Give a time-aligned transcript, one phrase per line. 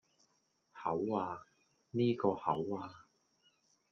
[0.73, 1.43] 口呀,
[1.91, 3.05] 呢個口呀